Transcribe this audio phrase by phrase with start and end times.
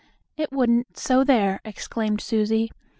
[0.35, 2.71] "It wouldn't, so there!" exclaimed Susie.